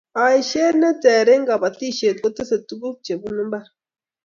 aishet 0.25 0.75
ne 0.81 0.89
ter 1.03 1.25
eng' 1.33 1.47
kabatishiet 1.49 2.17
kotese 2.21 2.57
tuguk 2.67 2.95
chebunu 3.05 3.41
mbar 3.49 3.65